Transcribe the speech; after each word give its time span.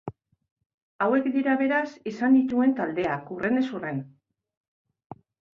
Hauek 1.05 1.27
dira 1.35 1.53
beraz 1.59 1.83
izan 2.13 2.37
dituen 2.39 2.73
taldeak 2.81 3.29
hurrenez 3.37 3.65
hurren. 3.77 4.01